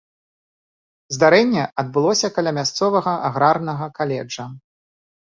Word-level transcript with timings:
Здарэнне 1.15 1.63
адбылося 1.85 2.33
каля 2.39 2.51
мясцовага 2.61 3.17
аграрнага 3.31 3.95
каледжа. 4.03 4.53